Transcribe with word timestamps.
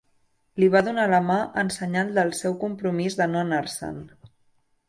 Li 0.63 0.69
va 0.75 0.79
donar 0.87 1.03
la 1.11 1.19
mà 1.25 1.35
en 1.63 1.69
senyal 1.77 2.09
del 2.17 2.33
seu 2.39 2.57
compromís 2.65 3.19
de 3.21 3.29
no 3.35 3.47
anar-se'n. 3.47 4.05